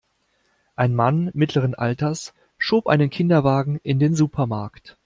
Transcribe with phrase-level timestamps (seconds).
[0.75, 4.97] Ein Mann mittleren Alters schob einen Kinderwagen in den Supermarkt.